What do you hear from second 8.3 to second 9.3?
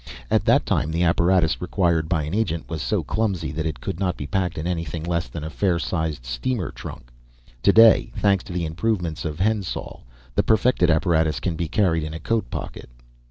to the improvements